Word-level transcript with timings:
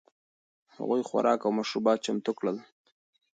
هغوی 0.75 1.01
خوراک 1.09 1.39
او 1.45 1.51
مشروبات 1.59 1.97
چمتو 2.05 2.31
کړل. 2.37 2.57